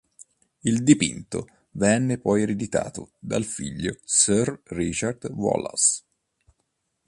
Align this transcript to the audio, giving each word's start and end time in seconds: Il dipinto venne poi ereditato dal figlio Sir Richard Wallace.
Il 0.61 0.81
dipinto 0.81 1.45
venne 1.73 2.17
poi 2.17 2.41
ereditato 2.41 3.11
dal 3.19 3.43
figlio 3.43 3.99
Sir 4.03 4.59
Richard 4.69 5.25
Wallace. 5.31 6.03